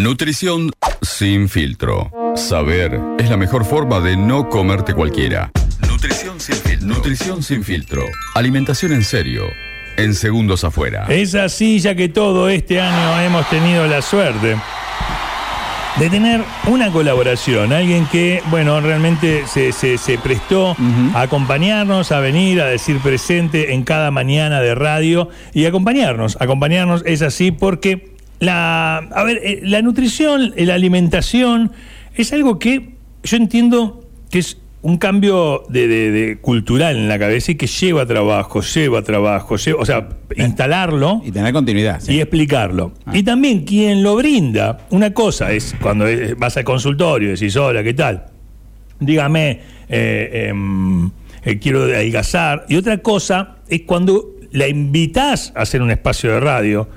[0.00, 2.12] Nutrición sin filtro.
[2.36, 5.50] Saber es la mejor forma de no comerte cualquiera.
[5.88, 6.86] Nutrición sin filtro.
[6.86, 8.02] Nutrición sin filtro.
[8.34, 9.44] Alimentación en serio.
[9.96, 11.06] En segundos afuera.
[11.08, 14.56] Es así ya que todo este año hemos tenido la suerte
[15.98, 20.76] de tener una colaboración, alguien que, bueno, realmente se, se- se prestó
[21.14, 27.02] a acompañarnos, a venir, a decir presente en cada mañana de radio y acompañarnos, acompañarnos
[27.06, 31.72] es así porque la, a ver, eh, la nutrición, eh, la alimentación
[32.14, 32.90] es algo que
[33.22, 37.66] yo entiendo que es un cambio de, de- de cultural en la cabeza y que
[37.66, 42.00] lleva trabajo, lleva trabajo, lleva- o sea, instalarlo Y tener continuidad.
[42.00, 42.12] sí.
[42.14, 42.92] y explicarlo.
[43.12, 47.56] Y también quien lo brinda, una cosa es cuando eh, vas al consultorio y decís,
[47.56, 48.26] hola, ¿qué tal?
[49.00, 51.10] Dígame, eh, em,
[51.44, 52.64] eh, quiero adelgazar.
[52.68, 56.88] Y otra cosa es cuando la invitás a hacer un espacio de radio.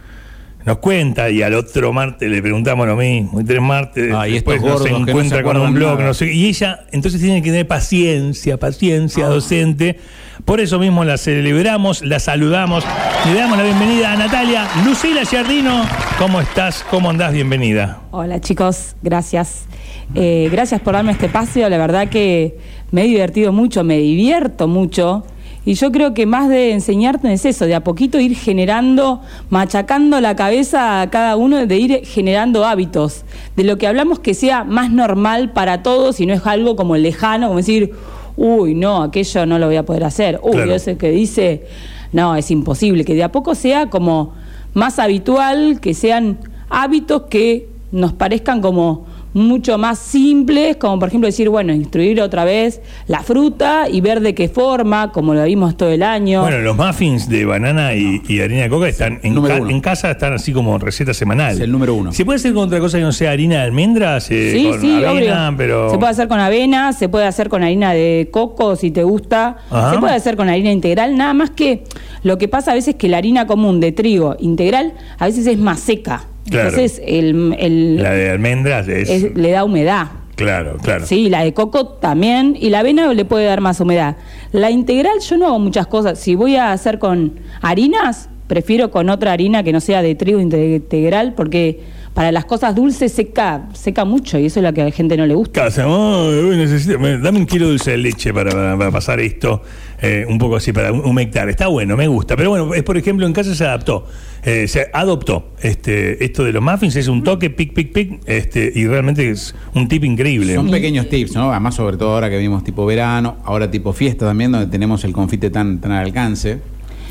[0.69, 3.41] Nos cuenta y al otro martes le preguntamos lo mismo.
[3.41, 5.99] Y tres martes Ah, y después nos no encuentra se con un blog.
[5.99, 9.29] No sé, y ella entonces tiene que tener paciencia, paciencia Ah.
[9.29, 9.99] docente.
[10.45, 12.85] Por eso mismo la celebramos, la saludamos
[13.25, 15.87] y le damos la bienvenida a Natalia Lucila Giardino.
[16.19, 16.85] ¿Cómo estás?
[16.91, 17.33] ¿Cómo andás?
[17.33, 18.01] Bienvenida.
[18.11, 19.65] Hola chicos, gracias.
[20.13, 21.67] Eh, gracias por darme este espacio.
[21.67, 22.59] La verdad que
[22.91, 25.25] me he divertido mucho, me divierto mucho.
[25.69, 30.19] Y yo creo que más de enseñarte es eso, de a poquito ir generando, machacando
[30.19, 33.23] la cabeza a cada uno, de ir generando hábitos.
[33.55, 36.97] De lo que hablamos que sea más normal para todos y no es algo como
[36.97, 37.91] lejano, como decir,
[38.35, 40.39] uy, no, aquello no lo voy a poder hacer.
[40.41, 40.73] Uy, Claro.
[40.73, 41.67] ese que dice,
[42.13, 43.05] no, es imposible.
[43.05, 44.33] Que de a poco sea como
[44.73, 46.39] más habitual, que sean
[46.71, 52.45] hábitos que nos parezcan como mucho más simples, como por ejemplo decir, bueno, instruir otra
[52.45, 56.41] vez la fruta y ver de qué forma, como lo vimos todo el año.
[56.41, 59.69] Bueno, los muffins de banana y, y harina de coca están en, Número ca- uno.
[59.69, 61.53] en casa, están así como receta semanal.
[61.55, 62.11] Es el número uno.
[62.11, 64.29] ¿Se puede hacer con otra cosa que no sea harina de almendras?
[64.31, 65.57] eh, Sí, con sí, avena, obvio.
[65.57, 65.89] pero...
[65.91, 69.57] Se puede hacer con avena, se puede hacer con harina de coco si te gusta,
[69.69, 69.93] Ajá.
[69.93, 71.83] se puede hacer con harina integral, nada más que
[72.23, 75.45] lo que pasa a veces es que la harina común de trigo integral a veces
[75.47, 76.23] es más seca.
[76.49, 76.69] Claro.
[76.69, 79.09] Entonces el, el- La de almendras es...
[79.09, 80.07] es- le da humedad.
[80.35, 81.05] Claro, claro.
[81.05, 82.55] Sí, la de coco también.
[82.59, 84.15] Y la avena le puede dar más humedad.
[84.53, 86.17] La integral yo no hago muchas cosas.
[86.17, 90.39] Si voy a hacer con harinas, prefiero con otra harina que no sea de trigo
[90.39, 91.81] integral porque
[92.13, 95.15] para las cosas dulces seca, seca mucho y eso es lo que a la gente
[95.15, 95.63] no le gusta.
[95.65, 99.61] Casa, necesito- me- dame un kilo de dulce de leche para, para- para pasar esto
[100.01, 101.49] eh, un poco así, para humectar.
[101.49, 102.35] Está bueno, me gusta.
[102.37, 104.05] Pero bueno, es por ejemplo, en casa se adaptó,
[104.43, 108.71] eh, se adoptó este, esto de los muffins, es un toque, pic, pic, pic, este,
[108.73, 110.55] y realmente es un tip increíble.
[110.55, 111.51] Son pequeños tips, ¿no?
[111.51, 115.11] Además, sobre todo ahora que vimos tipo verano, ahora tipo fiesta también, donde tenemos el
[115.13, 116.59] confite tan, tan al alcance.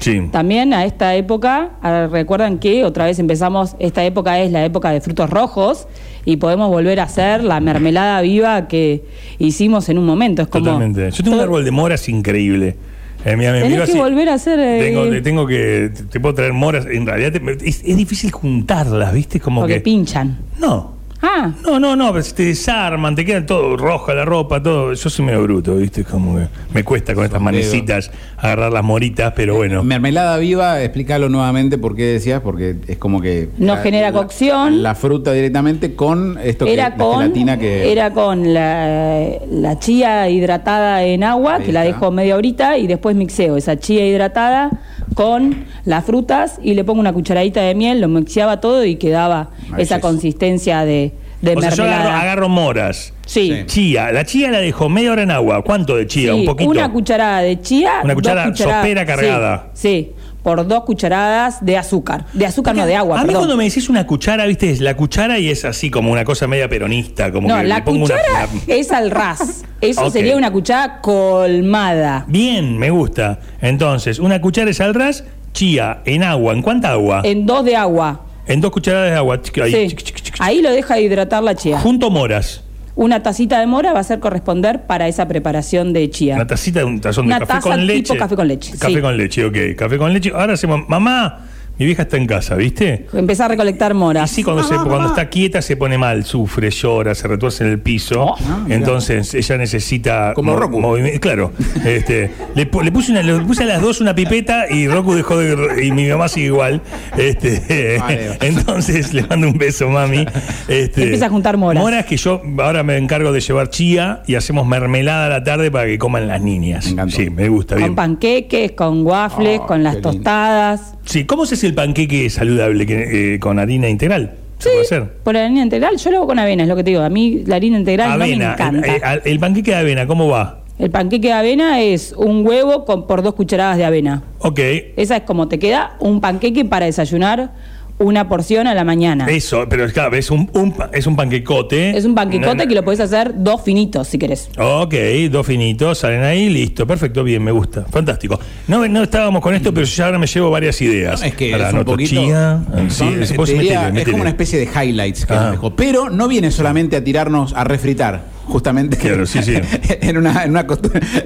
[0.01, 0.29] Sí.
[0.31, 4.91] También a esta época, a- recuerdan que otra vez empezamos, esta época es la época
[4.91, 5.87] de frutos rojos
[6.25, 9.05] y podemos volver a hacer la mermelada viva que
[9.39, 10.43] hicimos en un momento.
[10.43, 11.11] Es como Totalmente.
[11.11, 12.77] Yo tengo un árbol de moras increíble.
[13.25, 13.99] Eh, mira, me Tenés miro que así.
[14.01, 15.91] volver a hacer, eh, Tengo, te- tengo que.
[15.93, 16.87] Te, te puedo traer moras.
[16.87, 19.41] En realidad te- es, es difícil juntarlas, ¿viste?
[19.41, 19.81] Como porque que.
[19.81, 20.39] pinchan.
[20.61, 20.98] No.
[21.21, 24.93] Ah, No, no, no, pero te desarman, te queda todo roja la ropa, todo.
[24.95, 26.05] Yo soy medio bruto, ¿viste?
[26.05, 29.83] Como que me cuesta con estas manecitas agarrar las moritas, pero bueno.
[29.83, 33.49] Mermelada viva, explícalo nuevamente por qué decías, porque es como que.
[33.59, 34.83] No la- genera la- cocción.
[34.83, 37.91] La, fruta directamente con esto que era la con, gelatina que.
[37.91, 42.87] era con la, la chía hidratada en agua, Ahí que la dejo media horita, y
[42.87, 44.71] después mixeo esa chía hidratada
[45.15, 49.51] con las frutas y le pongo una cucharadita de miel, lo mixeaba todo y quedaba
[49.73, 50.03] Ahí esa es.
[50.03, 51.08] consistencia de,
[51.41, 53.13] de o sea, yo agarro, agarro moras.
[53.27, 53.63] Sí.
[53.67, 54.11] Chía.
[54.13, 55.63] La chía la dejo media hora en agua.
[55.63, 56.33] ¿Cuánto de chía?
[56.33, 56.71] Sí, un poquito.
[56.71, 58.01] Una cucharada de chía.
[58.03, 59.71] Una dos cuchara cucharadas- sopera cargada.
[59.75, 60.13] Sí, sí,
[60.43, 62.25] por dos cucharadas de azúcar.
[62.33, 63.43] De azúcar, no de agua, A mí perdón.
[63.43, 66.47] cuando me decís una cuchara, viste, es la cuchara y es así como una cosa
[66.47, 69.65] media peronista, como No, que la le pongo cuchara una, una- es al ras.
[69.81, 72.25] Eso sería una cuchara colmada.
[72.29, 73.41] Bien, me gusta.
[73.61, 76.53] Entonces, una cuchara es al ras, chía en agua.
[76.55, 77.21] ¿En cuánta agua?
[77.25, 78.23] En dos de agua.
[78.47, 79.41] En dos cucharadas de agua.
[79.63, 79.97] Ahí, Sí.
[80.39, 81.79] Ahí lo deja hidratar la chía.
[81.81, 82.63] Junto moras.
[82.95, 86.35] Una tacita de mora va a ser corresponder para esa preparación de chía.
[86.35, 88.17] Una tacita de un tazón Una de café taza con tipo leche.
[88.17, 89.01] café con leche, Café sí.
[89.01, 89.57] con leche, ok.
[89.77, 90.33] Café con leche.
[90.35, 91.47] Ahora hacemos, mamá,
[91.79, 93.07] mi vieja está en casa, ¿viste?
[93.13, 94.31] Empezar a recolectar Y moras.
[94.31, 97.81] sí, cuando, se, cuando está quieta se pone mal, sufre, llora, se retuerce en el
[97.81, 98.35] piso.
[98.39, 98.77] Ah, mira.
[98.77, 100.33] entonces ella necesita.
[100.35, 100.83] Como mo- Roku.
[101.21, 101.53] Claro.
[101.85, 105.15] este, le, pu- le puse una- le puse a las dos una pipeta y Roku
[105.15, 105.85] dejó de.
[105.87, 106.81] Y mi mamá sigue igual.
[107.17, 108.39] Este, Vale.
[108.41, 110.25] entonces le mando un beso, mami.
[110.69, 111.83] Este, Empieza a juntar moras.
[111.83, 115.71] Moras que yo ahora me encargo de llevar chía y hacemos mermelada a la tarde
[115.71, 116.87] para que coman las niñas.
[116.87, 117.17] Me encantó.
[117.17, 117.95] Sí, me gusta Con bien.
[117.95, 120.95] panqueques, con waffles, Oh, con las tostadas.
[121.05, 124.35] Sí, ¿cómo se hace el panqueque saludable que, eh, con harina integral?
[124.59, 125.05] ¿Se puede hacer?
[125.23, 127.03] Por la harina integral, yo lo hago con avena, es lo que te digo.
[127.03, 128.69] A mí la harina integral no me encanta.
[129.13, 130.63] El, el- el panqueque de avena, ¿cómo va?
[130.81, 134.23] El panqueque de avena es un huevo con, por dos cucharadas de avena.
[134.41, 134.59] Ok.
[134.97, 137.53] Esa es como te queda un panqueque para desayunar
[137.99, 139.27] una porción a la mañana.
[139.29, 141.97] Eso, pero es claro, es un, un pa- es un panquecote.
[141.97, 142.69] Es un panquecote No, no.
[142.69, 144.51] que lo puedes hacer dos finitos si querés.
[144.59, 144.95] Ok,
[145.31, 148.39] dos finitos, salen ahí, listo, perfecto, bien, me gusta, fantástico.
[148.69, 151.21] No, no estábamos con esto, pero yo ahora me llevo varias ideas.
[151.21, 152.11] No, es que Ahora es un anoto poquito.
[152.11, 154.11] chía, eh, sí, es- diría, metele, es metele.
[154.13, 155.41] como una especie de highlights que Ah.
[155.43, 155.77] nos dejó.
[155.77, 158.39] Pero no viene solamente a tirarnos a refritar.
[158.49, 159.55] Justamente Claro, sí, sí.
[160.01, 160.65] en, una, en, una,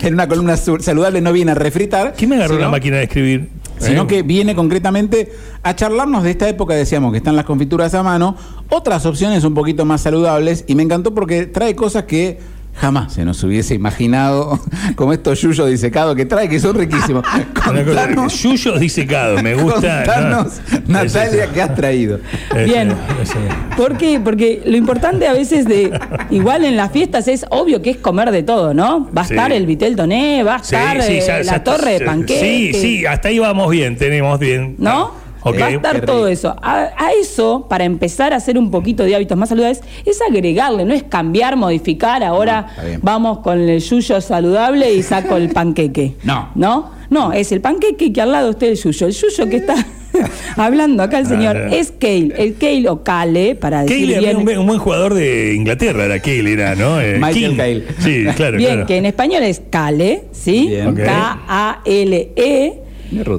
[0.01, 2.15] en una columna saludable no viene a refritar.
[2.17, 3.49] ¿Quién me agarró sino- la máquina de escribir?
[3.83, 5.33] Sino que viene concretamente
[5.63, 8.37] a charlarnos de esta época, decíamos que están las confituras a mano,
[8.71, 12.39] otras opciones un poquito más saludables, y me encantó porque trae cosas que
[12.75, 14.59] jamás se nos hubiese imaginado,
[14.97, 17.25] como estos yuyos disecados que trae, que son riquísimos.
[17.65, 20.03] Contanos, Yuyo disecado, me gusta.
[20.05, 20.81] contanos, ¿no?
[21.05, 22.19] Natalia, ¿qué has traído?
[22.51, 22.93] ese- Bien.
[23.23, 23.35] ese-
[23.77, 24.21] ¿Por qué?
[24.23, 25.99] Porque lo importante a veces de,
[26.31, 29.09] igual en las fiestas es obvio que es comer de todo, ¿no?
[29.17, 29.35] Va a Sí.
[29.35, 31.99] estar el vitel toné, va a Sí, estar sí, eh, ya- la ya- torre de
[31.99, 32.73] sí, panqueque.
[32.73, 34.75] Sí, sí, hasta ahí vamos bien, tenemos bien.
[34.79, 35.22] ¿No?
[35.45, 35.61] Ok.
[35.61, 36.55] Va a estar todo eso.
[36.63, 40.85] A, a eso, para empezar a hacer un poquito de hábitos más saludables, es agregarle,
[40.85, 42.23] no es cambiar, modificar.
[42.23, 46.15] Ahora No, vamos con el yuyo saludable y saco el panqueque.
[46.25, 46.51] No.
[46.55, 46.91] ¿No?
[47.11, 49.07] No, es el panqueque que al lado esté el yuyo.
[49.07, 49.75] El yuyo que está
[50.57, 52.33] hablando acá el señor Ah, es kale.
[52.39, 54.37] El kale o kale, para decir era bien.
[54.39, 57.01] un, buen- un buen jugador de Inglaterra, era Cale, era, ¿no?
[57.01, 57.57] Eh, Michael King.
[57.57, 57.85] Cale.
[57.99, 58.87] Sí, claro, Bien, claro.
[58.87, 60.71] que en español es cale, ¿sí?
[61.05, 62.82] K-A-L-E.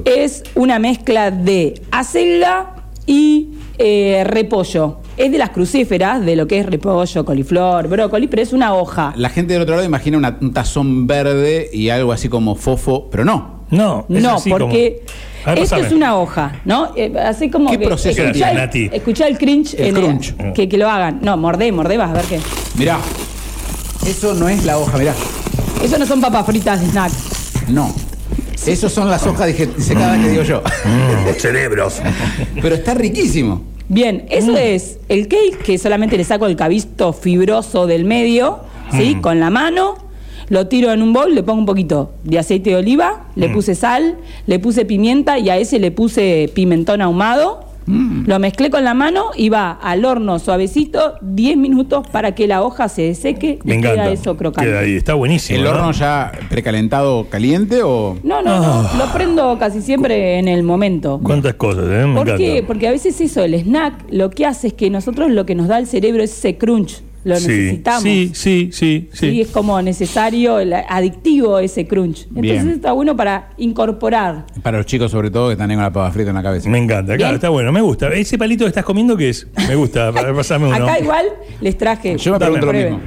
[0.04, 2.74] Es una mezcla de acelga
[3.06, 3.48] y
[3.78, 4.98] eh, repollo.
[5.16, 9.12] Es de las crucíferas, de lo que es repollo, coliflor, brócoli, pero es una hoja.
[9.16, 13.08] La gente del otro lado imagina una- un tazón verde y algo así como fofo,
[13.10, 13.54] pero no.
[13.70, 15.88] No, es No, así porque como- A ver, esto pasame.
[15.88, 16.92] es una hoja, ¿no?
[16.96, 18.90] Eh, así como ¿Qué que proceso tiene, escuchá el, Nati?
[18.92, 20.34] escuchá el cringe, El en crunch.
[20.54, 21.18] que, que lo hagan.
[21.22, 22.40] No, mordé, mordé, vas a ver qué.
[22.78, 22.98] Mirá,
[24.06, 25.14] eso no es la hoja, mirá.
[25.82, 27.12] Eso no son papas fritas de snack.
[27.68, 27.92] No.
[28.66, 29.46] Esas son las hojas
[29.76, 30.62] disecadas que digo yo.
[30.84, 32.00] Mm, cerebros.
[32.60, 33.62] Pero está riquísimo.
[33.88, 34.56] Bien, eso Mm.
[34.56, 38.60] es el cake que solamente le saco el cabito fibroso del medio,
[38.92, 39.16] ¿sí?
[39.16, 39.20] Mm.
[39.20, 39.96] Con la mano,
[40.48, 43.52] lo tiro en un bol, le pongo un poquito de aceite de oliva, le Mm.
[43.52, 44.16] puse sal,
[44.46, 47.64] le puse pimienta y a ese le puse pimentón ahumado.
[47.86, 48.24] Mm.
[48.26, 52.62] Lo mezclé con la mano y va al horno suavecito 10 minutos para que la
[52.62, 54.70] hoja se seque y Me queda eso crocante.
[54.70, 55.58] Queda ahí, está buenísimo.
[55.58, 55.70] ¿El ¿no?
[55.70, 58.16] horno ya precalentado caliente o.?
[58.22, 61.20] No, no, no, lo prendo casi siempre en el momento.
[61.22, 62.06] Cuántas cosas, ¿eh?
[62.06, 62.36] Me ¿Por encanta.
[62.36, 62.64] qué?
[62.66, 65.68] Porque a veces eso, el snack, lo que hace es que nosotros lo que nos
[65.68, 67.02] da el cerebro es ese crunch.
[67.24, 68.02] Lo sí, necesitamos.
[68.02, 69.30] Sí, sí, sí, sí.
[69.30, 72.26] Sí, es como necesario, el adictivo ese crunch.
[72.28, 72.70] Entonces Bien.
[72.70, 74.44] está bueno para incorporar.
[74.62, 76.68] Para los chicos, sobre todo, que están ahí con la papa frita en la cabeza.
[76.68, 77.34] Me encanta, claro, Bien.
[77.36, 78.08] está bueno, me gusta.
[78.12, 79.46] Ese palito que estás comiendo, ¿qué es?
[79.68, 80.76] Me gusta, para pasarme uno.
[80.84, 81.26] Acá igual
[81.60, 82.16] les traje.
[82.18, 82.58] Yo me Dame.
[82.58, 83.00] pregunto lo mismo.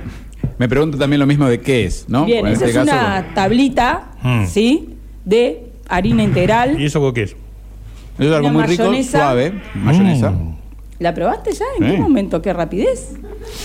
[0.57, 2.25] Me pregunto también lo mismo de qué es, ¿no?
[2.25, 4.45] Bien, Porque en esa este es caso- una tablita, Mm.
[4.47, 4.95] ¿sí?
[5.25, 6.81] De harina integral.
[6.81, 7.35] ¿Y eso con qué es?
[8.17, 9.19] Es algo una muy rico, mayonesa.
[9.19, 9.53] suave.
[9.75, 10.31] Mayonesa.
[10.31, 10.57] Mm.
[10.99, 11.65] ¿La probaste ya?
[11.79, 12.41] ¿En qué momento?
[12.41, 13.13] ¿Qué rapidez?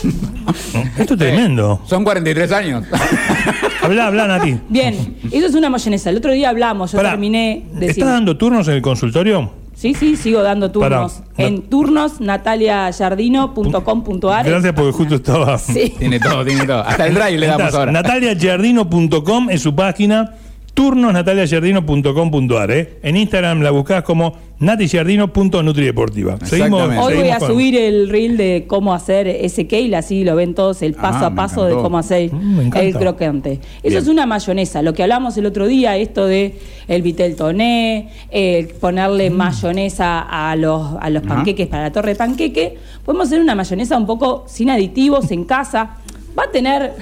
[0.99, 1.81] Esto es tremendo.
[1.87, 2.85] Son 43 años.
[3.83, 4.61] Habla, habla, Nati.
[4.69, 6.11] Bien, eso es una mayonesa.
[6.11, 9.51] El otro día hablamos, yo Pará, terminé de ¿Estás dando turnos en el consultorio?
[9.75, 11.15] Sí, sí, sigo dando turnos.
[11.15, 11.49] Pará.
[11.49, 14.47] En turnos nataliayardino.com.ar.
[14.47, 15.59] Gracias porque justo estaba.
[15.59, 15.93] Sí.
[15.99, 16.87] tiene todo, tiene todo.
[16.87, 17.91] Hasta el drive le damos ahora.
[17.91, 20.35] nataliagiardino.com en su página,
[20.75, 22.71] turnosnataliagiardino.com.ar.
[22.71, 22.99] ¿eh?
[23.03, 26.35] En Instagram la buscás como natigiardino.nutrideportiva.
[26.41, 26.99] Exactamente.
[26.99, 30.37] Hoy voy seguimos a con- subir el reel de cómo hacer ese kale, así lo
[30.37, 32.81] ven todos, el paso Ah, a me paso de cómo hacer Mm, me encanta.
[32.87, 33.53] el crocante.
[33.53, 34.03] Eso Bien.
[34.03, 34.83] es una mayonesa.
[34.83, 39.35] Lo que hablamos el otro día, esto de el vitel toné, el ponerle Mm.
[39.35, 41.35] mayonesa a los, a los Ajá.
[41.35, 45.45] panqueques para la torre de panqueque, podemos hacer una mayonesa un poco sin aditivos en
[45.45, 45.97] casa.
[46.39, 46.93] Va a tener...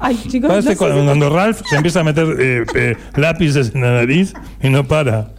[0.00, 3.72] Ay, chicos, Parece no sé cuando, cuando Ralph se empieza a meter eh, eh, lápices
[3.74, 5.30] en la nariz y no para.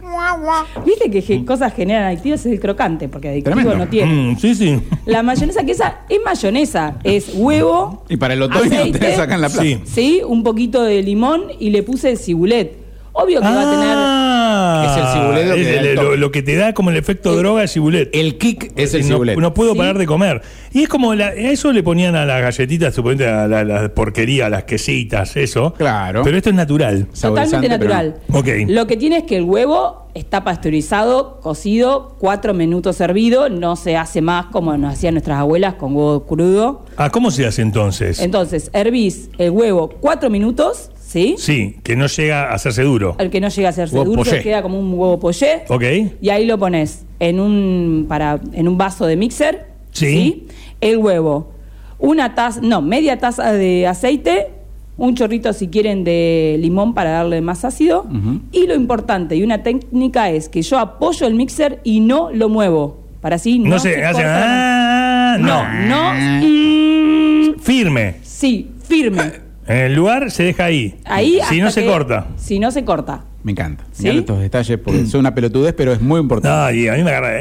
[0.84, 3.84] Viste que ge- cosas generan adictivos es el crocante, porque adictivo Tremendo.
[3.84, 4.32] no tiene.
[4.32, 4.80] Mm, sí, sí.
[5.06, 9.12] La mayonesa que esa es mayonesa, es huevo, Y para el otoño Aceite.
[9.14, 9.62] en la plaza.
[9.62, 9.80] Sí.
[9.84, 12.78] sí, un poquito de limón y le puse cibulet.
[13.12, 13.96] Obvio que va a tener
[14.70, 16.90] Ah, Es el cibulet lo que es da el el- lo, que te da como
[16.90, 18.10] el efecto droga es cibulet.
[18.14, 19.38] El kick es el no, cibulet.
[19.38, 19.78] no puedo Sí.
[19.78, 20.42] parar de comer.
[20.72, 24.46] Y es como, la- eso le ponían a las galletitas, suponete a la, la porquería,
[24.46, 25.74] a las quesitas, eso.
[25.74, 26.22] Claro.
[26.22, 27.06] Pero esto es natural.
[27.20, 28.16] totalmente natural.
[28.32, 28.48] Ok.
[28.68, 33.96] Lo que tiene es que el huevo está pasteurizado, cocido, cuatro minutos hervido, no se
[33.96, 36.84] hace más como nos hacían nuestras abuelas con huevo crudo.
[36.96, 38.18] Ah, ¿cómo se hace entonces?
[38.20, 41.34] Entonces, hervís el huevo cuatro minutos, ¿sí?
[41.38, 43.16] Sí, que no llega a hacerse duro.
[43.18, 44.42] El que no llega a hacerse Huevo duro poché.
[44.42, 45.62] queda como un huevo poché.
[45.68, 45.82] Ok.
[46.22, 49.66] Y ahí lo pones en un, para, en un vaso de mixer.
[49.90, 50.46] Sí.
[50.80, 51.52] El huevo.
[51.98, 54.48] Una taza, no, media taza de aceite.
[54.96, 58.06] Un chorrito, si quieren, de limón para darle más ácido.
[58.52, 62.48] Y lo importante, y una técnica es que yo apoyo el mixer y no lo
[62.48, 63.00] muevo.
[63.20, 64.22] Para así no, No, se, hace.
[64.22, 65.62] la- Ah, no.
[65.88, 67.54] No, no.
[67.54, 68.16] mm, Firme.
[68.22, 69.49] sí, firme.
[69.70, 70.96] En el lugar se deja ahí.
[71.04, 72.26] Ahí Si no hasta se que- corta.
[72.36, 73.24] Si no se corta.
[73.42, 73.84] Me encanta.
[73.92, 74.02] ¿Sí?
[74.02, 76.74] Mirá estos detalles porque son una pelotudez, pero es muy importante.
[76.74, 77.28] No, y a mí me agarra.
[77.30, 77.40] de-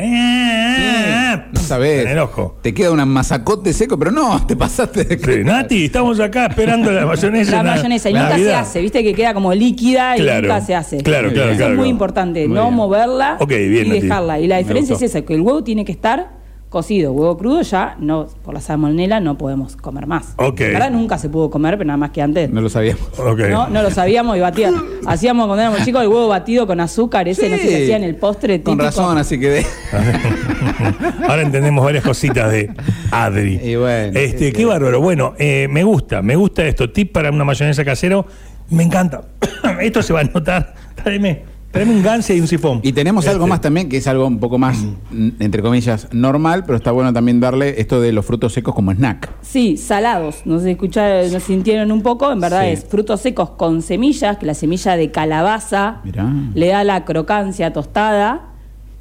[0.80, 2.06] Sí, no sabés.
[2.06, 2.58] En el ojo.
[2.62, 6.92] Te queda un masacote seco, pero no, te pasaste de Sí, Nati, estamos acá esperando
[6.92, 7.64] la mayonesa.
[7.64, 8.60] La mayonesa y nunca se Navidad.
[8.60, 10.42] hace, viste que queda como líquida y Claro.
[10.48, 10.98] nunca se hace.
[10.98, 11.56] Claro, Muy claro, bien.
[11.56, 11.74] Eso claro.
[11.74, 12.76] es muy importante, Muy no bien.
[12.76, 14.02] moverla Ok, bien, y Nati.
[14.02, 14.40] dejarla.
[14.40, 15.18] Y la Me diferencia es gustó.
[15.18, 16.39] esa, que el huevo tiene que estar
[16.70, 17.12] cocido.
[17.14, 20.34] Huevo crudo ya, no por la salmonela no podemos comer más.
[20.38, 20.60] Ok.
[20.60, 22.50] La verdad nunca se pudo comer, pero nada más que antes.
[22.50, 23.02] No lo sabíamos.
[23.50, 24.72] No, no lo sabíamos y batía.
[25.08, 27.74] Hacíamos cuando éramos chicos el huevo batido con azúcar, ese no sé si Sí.
[27.84, 28.72] hacía en el postre típico.
[28.72, 29.66] Con razón, así que de-
[31.28, 32.72] Ahora entendemos varias cositas de
[33.12, 33.60] Adri.
[33.64, 35.00] Y bueno, este, es qué bárbaro.
[35.02, 36.92] Bueno, eh, me gusta, me gusta esto.
[36.92, 38.26] Tip para una mayonesa casero.
[38.70, 39.22] Me encanta.
[39.82, 40.74] esto se va a notar.
[40.96, 42.80] Tráeme, tráeme un ganse y un sifón.
[42.84, 44.78] Y tenemos algo Este, más también, que es algo un poco más,
[45.12, 48.92] mm, entre comillas, normal, pero está bueno también darle esto de los frutos secos como
[48.92, 49.30] snack.
[49.42, 50.42] Sí, salados.
[50.46, 52.32] Nos escucharon, nos sintieron un poco.
[52.32, 52.70] En verdad Sí.
[52.72, 56.28] es frutos secos con semillas, que la semilla de calabaza Mirá.
[56.54, 58.46] le da la crocancia tostada.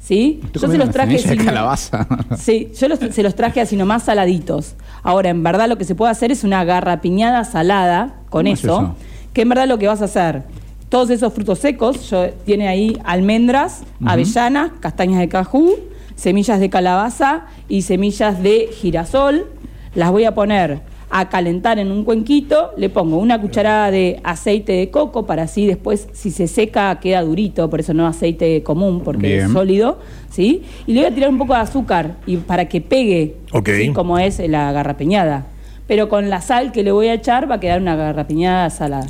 [0.01, 0.39] ¿Sí?
[0.53, 2.07] Yo se los traje semilla de sin- calabaza.
[2.37, 4.75] Sí, yo los- se los traje así nomás saladitos.
[5.03, 8.59] Ahora, en verdad lo que se puede hacer es una garrapiñada salada con ¿Cómo es
[8.63, 8.95] eso, eso?
[9.33, 10.43] Que en verdad lo que vas a hacer,
[10.89, 15.77] todos esos frutos secos, yo, tiene ahí almendras, avellanas, castañas de cajú,
[16.15, 19.45] semillas de calabaza y semillas de girasol.
[19.93, 20.81] Las voy a poner
[21.11, 25.65] a calentar en un cuenquito, le pongo una cucharada de aceite de coco para así
[25.65, 29.45] después, si se seca, queda durito, por eso no aceite común, porque Bien.
[29.45, 30.63] es sólido, ¿sí?
[30.85, 33.37] Y le voy a tirar un poco de azúcar y para que pegue.
[33.65, 33.91] ¿sí?
[33.93, 35.47] como es la garrapiñada.
[35.89, 39.07] Pero con la sal que le voy a echar va a quedar una garrapiñada salada.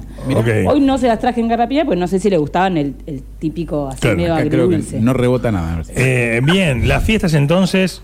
[0.65, 3.21] Hoy no se las traje en garrapiñada porque no sé si le gustaban el, el
[3.37, 4.99] típico así Claro, medio Acá creo que agridulce.
[5.01, 5.81] no rebota nada.
[5.95, 8.01] Eh, bien, las fiestas entonces.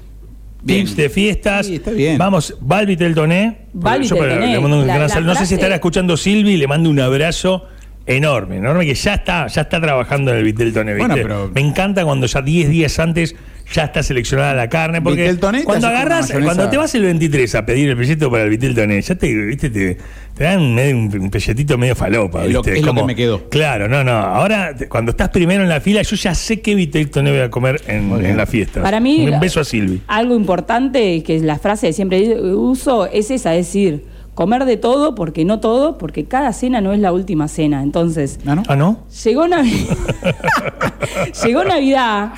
[0.62, 0.80] Bien.
[0.86, 1.68] Tips de fiestas.
[1.68, 2.18] Sí, está bien.
[2.18, 3.68] Vamos, Balbi Teltoné.
[3.74, 5.34] Balbi Teltoné, le mando un la- gran la saludo.
[5.34, 7.64] No sé si estará escuchando Silvi, le mando un abrazo
[8.08, 10.96] enorme, enorme, que ya está, ya está trabajando en el Viteltoné.
[10.96, 13.36] Bueno, pero- Me encanta cuando ya 10 días antes
[13.74, 17.56] ya está seleccionada la carne, porque Viteltoné te cuando agarras, cuando te vas el 23
[17.56, 19.98] a pedir el pelleto para el Viteltoné, ya te, viste, te,
[20.36, 22.78] te dan medio un, un pelletito medio falopa, Es lo- ¿viste?
[22.80, 23.50] es lo que me quedó.
[23.50, 24.12] Claro, no, no.
[24.12, 27.82] Ahora, cuando estás primero en la fila, yo ya sé qué Viteltoné voy a comer
[27.88, 28.84] en, en la fiesta.
[28.84, 30.02] Para mí, Un beso a Silvi.
[30.06, 34.04] algo importante que es la frase que siempre uso es esa, es decir,
[34.36, 37.82] comer de todo porque no todo, porque cada cena no es la última cena.
[37.82, 38.64] Entonces, ¿Ah, no?
[38.68, 39.00] ¿Ah, no?
[39.24, 39.98] llegó Navidad,
[41.44, 42.34] llegó Navidad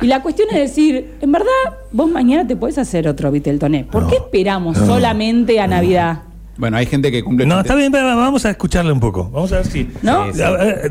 [0.00, 1.48] y la cuestión es decir, en verdad,
[1.92, 3.84] vos mañana te puedes hacer otro Viteltoné.
[3.84, 6.22] ¿Por qué esperamos solamente a Navidad?
[6.56, 7.46] Bueno, hay gente que cumple.
[7.46, 9.28] No, está bien, pero vamos a escucharle un poco.
[9.32, 9.90] Vamos a ver si.
[10.02, 10.22] ¿No?
[10.22, 10.30] A-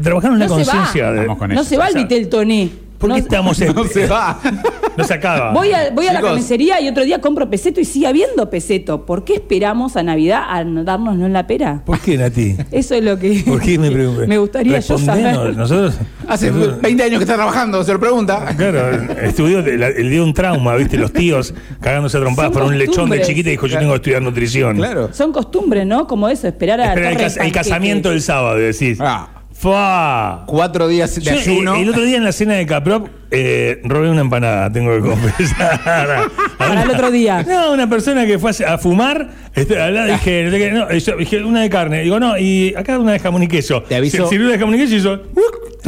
[0.01, 1.11] Trabajamos la conciencia.
[1.11, 1.63] de- con No eso.
[1.63, 2.69] se va el Viteltoné.
[3.03, 3.73] ¿Por No- qué estamos en.?
[3.75, 4.39] No se va.
[4.95, 5.51] No se acaba.
[5.53, 9.07] Voy a, voy a la carnicería y otro día compro peseto y sigue habiendo peseto.
[9.07, 11.81] ¿Por qué esperamos a Navidad a no darnos no en la pera?
[11.83, 12.55] ¿Por qué, Nati?
[12.71, 14.21] Eso es lo que ¿Por qué me pregunto?
[14.27, 15.57] me gustaría yo saber.
[15.57, 15.95] Nosotros.
[16.27, 18.53] Hace 20 años que está trabajando, se lo pregunta.
[18.55, 18.91] Claro,
[19.23, 20.95] estudió día de un trauma, ¿viste?
[20.97, 23.95] Los tíos cagándose a trompadas por un lechón de chiquita y dijo: Yo tengo que
[23.97, 24.75] estudiar nutrición.
[24.77, 25.09] Claro.
[25.11, 26.05] Son costumbres, ¿no?
[26.07, 28.99] Como eso, esperar a Espera, el, cas- el casamiento del sábado, decís.
[29.01, 29.27] Ah,
[29.63, 30.43] ¡Fua!
[30.45, 31.75] cuatro días de Yo, eh, ayuno.
[31.75, 35.79] el otro día en la cena de Caprop eh, robé una empanada, tengo que confesar.
[36.57, 37.43] Para el otro día.
[37.47, 41.41] No, una persona que fue a, a fumar, este, al lado dije, no, yo dije,
[41.45, 42.01] una de carne.
[42.01, 43.81] Digo, no, y acá una de jamón y queso.
[43.83, 45.21] Te aviso- sirvió una de jamón y queso y hizo.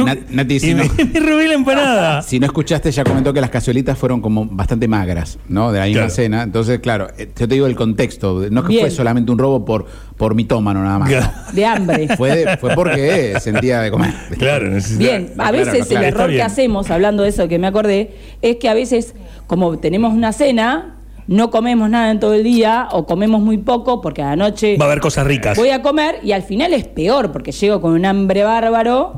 [0.04, 2.22] Nat- Nati, si me, no- me robé la empanada.
[2.26, 5.72] Si no escuchaste, ya comentó que las cazuelitas fueron como bastante magras, ¿no?
[5.72, 6.14] De la misma Claro.
[6.14, 6.42] cena.
[6.42, 8.42] Entonces, claro, eh, yo te digo el contexto.
[8.50, 8.80] No es que Bien.
[8.82, 9.86] fue solamente un robo por,
[10.16, 11.08] por mitómano nada más.
[11.08, 11.26] Claro.
[11.46, 11.52] no.
[11.52, 12.08] De hambre.
[12.16, 14.12] Fue, de- fue porque sentía de comer.
[14.38, 17.66] Claro, necesita- Bien, a veces claro, el error que hacemos, hablando de eso que me
[17.66, 19.14] acordé, es que a veces,
[19.46, 20.92] como tenemos una cena,
[21.28, 24.76] no comemos nada en todo el día o comemos muy poco porque a la noche
[24.78, 25.56] Va a haber cosas ricas.
[25.58, 29.14] voy a comer y al final es peor porque llego con un hambre bárbaro.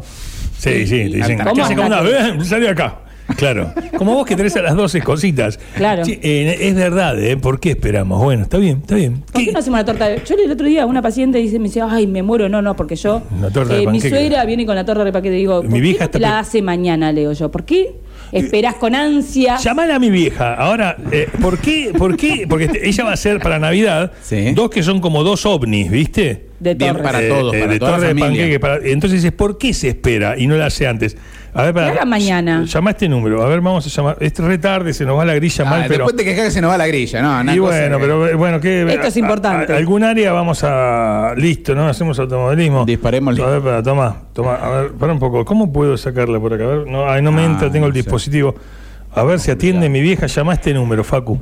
[0.59, 2.45] Sí, sí, te dicen, ¿Cómo ¿qué una?
[2.45, 2.99] Salí acá.
[3.37, 3.73] Claro.
[3.99, 5.59] Como vos que tenés a las 12 cositas.
[5.77, 6.03] Claro.
[6.05, 7.37] Sí, eh, es verdad, ¿eh?
[7.37, 8.23] ¿Por qué esperamos?
[8.23, 9.23] Bueno, está bien, está bien.
[9.33, 10.09] ¿Por qué no hacemos una torta?
[10.09, 12.75] de- Yo el otro día una paciente dice, me dice, ay, me muero, no, no,
[12.75, 14.09] porque yo, Una torta de eh, mi panqueque.
[14.09, 16.21] suegra viene con la torta de paquete, digo, Mi ¿por vieja qué no está te
[16.21, 17.12] la hace mañana?
[17.12, 17.97] Le digo yo, ¿por qué
[18.32, 19.56] esperás con ansia?
[19.56, 20.54] Llamala a mi vieja.
[20.54, 21.92] Ahora, eh, ¿por qué?
[21.97, 22.47] ¿Por qué?
[22.49, 24.52] Porque ella va a ser para Navidad Sí.
[24.54, 26.47] dos que son como dos ovnis, ¿viste?
[26.61, 28.40] De Bien para todos, para de toda la torre de familia.
[28.42, 28.61] panqueque.
[28.61, 31.16] para- entonces ¿por qué se espera y no la hace antes?
[31.55, 32.64] A ver, Que haga mañana.
[32.64, 33.43] Llama este número.
[33.43, 34.17] A ver, vamos a llamar.
[34.21, 36.05] Es re tarde, se nos va la grilla Ah, mal, pero.
[36.05, 37.40] Después te quejas que se nos va la grilla, ¿no?
[37.40, 38.83] una Y cosa bueno, que- pero eh, bueno, ¿qué?
[38.93, 39.73] Esto es importante.
[39.73, 41.33] a- algún área vamos a.
[41.37, 41.88] Listo, ¿no?
[41.88, 42.85] Hacemos automovilismo.
[42.85, 43.43] Disparémosle.
[43.43, 44.55] A ver, para, toma, toma.
[44.57, 45.45] A ver, para un poco.
[45.45, 46.64] ¿Cómo puedo sacarla por acá?
[46.64, 48.02] A ver, no, ay, no me Ah, entra, tengo el no sé.
[48.02, 48.55] dispositivo.
[49.14, 50.26] A ver si atiende mi vieja.
[50.26, 51.38] Llama a este número, Facu.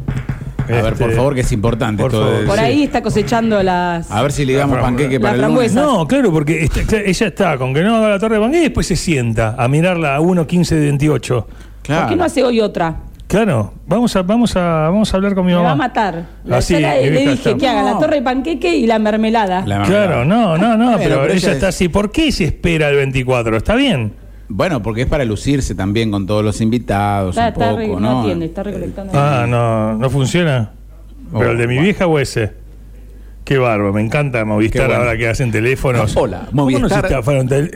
[0.68, 2.40] A ver, por Este, favor, que es importante por esto favor.
[2.40, 4.10] de- Por ahí está cosechando las.
[4.10, 5.74] A ver si le damos panqueque para el lunes.
[5.74, 8.60] No, claro, porque está- claro, ella está con que no haga la torre de panqueque
[8.60, 11.46] y después se sienta a mirarla a 1.15 de 28.
[11.82, 12.02] Claro.
[12.02, 12.96] ¿Por qué no hace hoy otra?
[13.28, 15.68] Claro, vamos a, vamos a, vamos a hablar con mi Me mamá.
[15.70, 16.24] va a matar.
[16.44, 18.22] La- Ah, sí, yo la- mi le vieja dije está- que haga la torre de
[18.22, 19.64] panqueque y la mermelada.
[19.66, 21.88] La Claro, no, no, no, pero, pero ella ella está es- así.
[21.88, 23.56] ¿Por qué se espera el 24?
[23.56, 24.12] ¿Está bien?
[24.48, 27.88] Bueno, porque es para lucirse también con todos los invitados Está, un está poco, re-
[27.88, 28.20] no, ¿no?
[28.22, 29.12] atiende, está recolectando.
[29.14, 30.70] Ah, no, no funciona.
[31.32, 31.82] ¿Pero Oh, el de mi bueno.
[31.84, 32.52] vieja o ese?
[33.44, 35.02] Qué bárbaro, me encanta Movistar bueno.
[35.02, 36.16] ahora que hacen teléfonos.
[36.16, 37.22] Hola, ¿Cómo nos Movistar.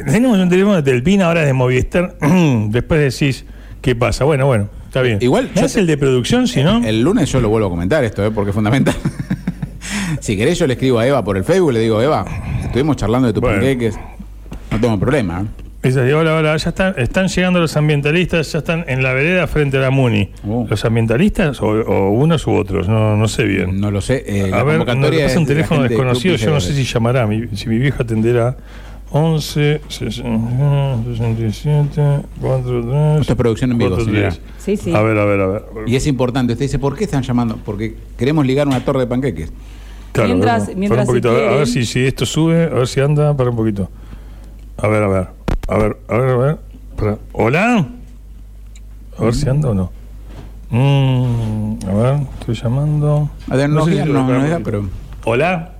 [0.06, 2.16] Tenemos un teléfono de Telpina, ahora es de Movistar.
[2.68, 3.44] Después decís,
[3.80, 4.24] ¿qué pasa?
[4.24, 5.18] Bueno, bueno, está bien.
[5.20, 6.84] Igual, ¿No es te- el de producción, si no?
[6.84, 8.30] El lunes yo lo vuelvo a comentar esto, ¿eh?
[8.30, 8.94] porque es fundamental.
[10.20, 12.24] si querés, yo le escribo a Eva por el Facebook, le digo, Eva,
[12.64, 13.56] estuvimos charlando de tus Bueno.
[13.58, 13.98] panqueques.
[14.70, 15.40] No tengo problema.
[15.42, 15.69] ¿eh?
[15.82, 19.78] De hola, hola, ya están, están llegando los ambientalistas, ya están en la vereda frente
[19.78, 20.28] a la MUNI.
[20.46, 20.66] Oh.
[20.68, 22.86] ¿Los ambientalistas o, o unos u otros?
[22.86, 23.80] No, no sé bien.
[23.80, 24.22] No lo sé.
[24.26, 26.84] eh, la a ver, no, convocatoria le pasa un teléfono desconocido, yo no sé si
[26.84, 28.58] llamará, mi- si mi vieja atenderá.
[29.12, 34.34] 11 67 43 Esto es producción en vivo, 43.
[34.34, 34.52] señora.
[34.58, 34.94] Sí, sí.
[34.94, 35.62] A ver, a ver, a ver.
[35.86, 36.52] Y es importante.
[36.52, 37.58] Usted dice, ¿por qué están llamando?
[37.64, 39.50] Porque queremos ligar una torre de panqueques.
[40.12, 41.84] Claro, Mientras- ver, mientras para un poquito, si a ver, a ver quieren.
[41.86, 43.90] si, si esto sube, a ver si anda, para un poquito.
[44.76, 45.26] A ver, a ver.
[45.70, 46.58] A ver, a ver, a ver.
[46.96, 47.86] Para- ¿Hola?
[49.16, 49.92] A ver si anda o no.
[50.70, 53.30] Mm, a ver, estoy llamando.
[53.48, 54.60] A ver, no, sé si no, no, poquito.
[54.64, 54.88] pero
[55.24, 55.74] ¿Hola?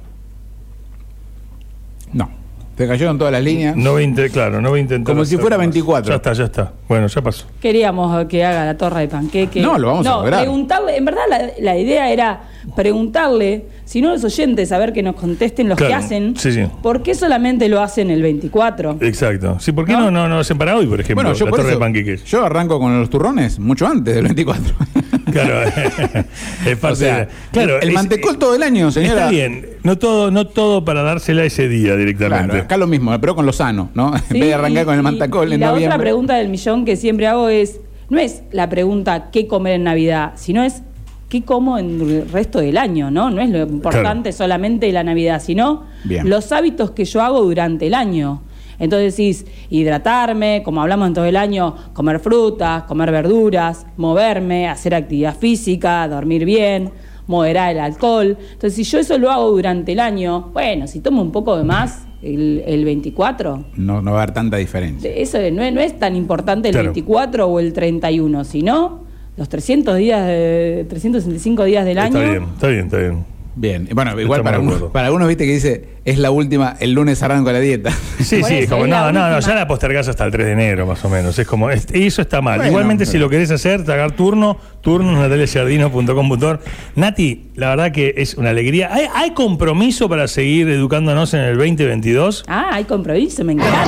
[2.81, 2.85] No.
[2.85, 3.77] Se cayeron todas las líneas.
[3.77, 5.15] No voy a intent- claro, no voy a intentar.
[5.15, 5.65] Como si fuera más.
[5.67, 6.09] 24.
[6.11, 6.73] Ya está, ya está.
[6.89, 7.47] Bueno, ya pasó.
[7.61, 9.61] Queríamos que haga la torre de panqueque.
[9.61, 10.41] No, lo vamos a lograr.
[10.41, 12.41] preguntarle, en verdad la, la idea era
[12.77, 16.67] preguntarle, si no los oyentes, a ver que nos contesten los que hacen, sí, sí.
[16.83, 18.99] ¿por qué solamente lo hacen el 24?
[19.01, 19.59] Exacto.
[19.61, 20.01] Sí, ¿por qué ¿No?
[20.03, 21.23] no, no, no lo hacen para hoy, por ejemplo?
[21.23, 22.25] Bueno, yo la por torre eso- de panqueques.
[22.25, 24.75] Yo arranco con los turrones mucho antes del 24.
[25.33, 25.63] Claro,
[26.67, 29.15] es parte O sea, de- claro, el, es- mantecol todo el año, señora.
[29.21, 32.49] Está bien, no todo, no todo para dársela ese día directamente.
[32.49, 34.15] Claro, acá lo mismo, pero con lo sano, ¿no?
[34.17, 35.87] en Sí, vez de arrancar y- con el mantecol y en la noviembre.
[35.95, 39.85] otra pregunta del millón que siempre hago es, no es la pregunta qué comer en
[39.85, 40.83] Navidad, sino es
[41.29, 43.31] qué como en el resto del año, ¿no?
[43.31, 46.29] No es lo importante solamente la Navidad, sino Bien.
[46.29, 48.43] los hábitos que yo hago durante el año.
[48.81, 54.95] Entonces decís, hidratarme, como hablamos en todo el año, comer frutas, comer verduras, moverme, hacer
[54.95, 56.91] actividad física, dormir bien,
[57.27, 58.37] moderar el alcohol.
[58.53, 61.65] Entonces, si yo eso lo hago durante el año, bueno, si tomo un poco de
[61.65, 65.11] más el, el 24, No, no va a haber tanta diferencia.
[65.11, 66.89] eso no es, no es tan importante el Claro.
[66.89, 69.05] 24 o el 31, sino
[69.37, 72.31] los 300 días, de, 365 días del Está año.
[72.31, 73.25] bien, está bien, está bien.
[73.57, 74.93] Bien, bueno, igual para, acuerdo.
[74.93, 77.91] para algunos, viste que dice, es la última, el lunes arranco la dieta.
[78.21, 80.53] Sí, sí, como es la no, no, no, ya la postergás hasta el 3 de
[80.53, 81.39] enero, más o menos.
[81.39, 82.57] Es como, es- eso está mal.
[82.59, 86.61] Bueno, Igualmente, si lo querés hacer, tragar turno, turno nataliajardino.com.ar.
[86.97, 88.91] Nati, la verdad que es una alegría.
[88.93, 92.45] ¿Hay, hay compromiso para seguir educándonos en el 2022?
[92.47, 93.85] Ah, hay compromiso, me encanta.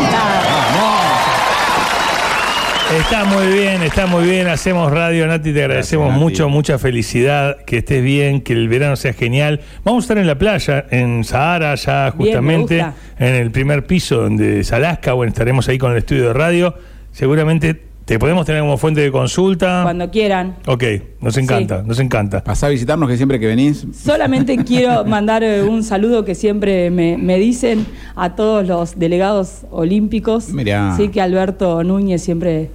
[2.99, 4.49] Está muy bien, está muy bien.
[4.49, 5.53] Hacemos radio, Nati.
[5.53, 7.57] Te agradecemos mucho, mucha felicidad.
[7.65, 9.61] Que estés bien, que el verano sea genial.
[9.85, 12.85] Vamos a estar en la playa, en Sahara, ya justamente,
[13.19, 15.15] en el primer piso donde es Alaska.
[15.15, 16.75] Bueno, estaremos ahí con el estudio de radio.
[17.13, 19.81] Seguramente te podemos tener como fuente de consulta.
[19.85, 20.57] Cuando quieran.
[20.67, 20.85] Ok,
[21.21, 21.89] nos encanta, Sí.
[21.89, 22.45] nos encanta.
[22.45, 23.87] Pasá a visitarnos que siempre que venís.
[23.95, 29.63] Solamente quiero mandar eh, un saludo que siempre me, me dicen a todos los delegados
[29.71, 30.51] olímpicos.
[30.51, 30.95] Mirá.
[30.97, 32.71] Sí, que Alberto Núñez siempre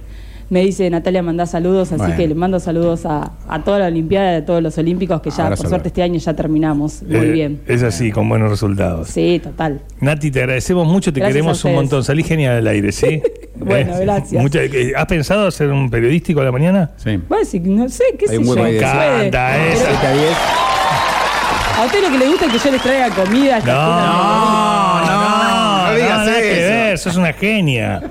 [0.50, 2.16] me dice, Natalia, mandá saludos, así Bueno.
[2.16, 5.44] que le mando saludos a, a toda la Olimpiada, a todos los olímpicos, que ya
[5.44, 7.02] Abrazo, por suerte este año ya terminamos.
[7.02, 7.60] Muy Eh, bien.
[7.66, 9.08] Es así, con buenos resultados.
[9.08, 9.80] Sí, total.
[10.00, 12.02] Nati, te agradecemos mucho, te Gracias queremos un montón.
[12.04, 13.20] Salí genial al aire, ¿sí?
[13.60, 14.40] Bueno, gracias.
[14.40, 16.92] mucha- eh, ¿Has pensado hacer un periodístico a la mañana?
[16.96, 17.18] Sí.
[17.28, 18.54] Bueno, sí, no sé, qué Hay sé un yo.
[18.54, 18.78] puede.
[18.78, 19.90] Encanta esa.
[21.76, 23.56] A usted lo que le gusta es que yo les traiga comida.
[23.56, 24.06] hasta No, cena.
[25.06, 26.68] no, no, no digas nada que eso.
[26.74, 28.02] ver, sos una genia.